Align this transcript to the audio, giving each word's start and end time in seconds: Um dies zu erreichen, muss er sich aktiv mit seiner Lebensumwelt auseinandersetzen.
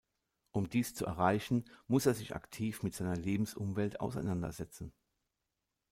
Um 0.49 0.67
dies 0.67 0.95
zu 0.95 1.05
erreichen, 1.05 1.63
muss 1.87 2.07
er 2.07 2.15
sich 2.15 2.33
aktiv 2.35 2.81
mit 2.81 2.95
seiner 2.95 3.15
Lebensumwelt 3.15 3.99
auseinandersetzen. 3.99 4.91